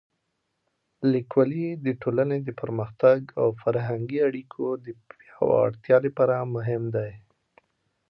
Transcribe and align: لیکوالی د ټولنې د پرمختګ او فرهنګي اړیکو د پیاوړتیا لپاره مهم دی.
لیکوالی 1.13 1.67
د 1.85 1.87
ټولنې 2.01 2.37
د 2.43 2.49
پرمختګ 2.61 3.19
او 3.41 3.47
فرهنګي 3.61 4.19
اړیکو 4.27 4.65
د 4.85 4.87
پیاوړتیا 5.09 5.97
لپاره 6.05 6.35
مهم 6.55 6.83
دی. 6.95 7.11